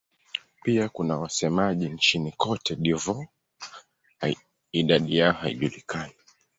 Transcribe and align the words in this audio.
Pia 0.63 0.89
kuna 0.89 1.17
wasemaji 1.17 1.89
nchini 1.89 2.31
Cote 2.31 2.75
d'Ivoire; 2.75 3.27
idadi 4.71 5.17
yao 5.17 5.33
haijulikani. 5.33 6.13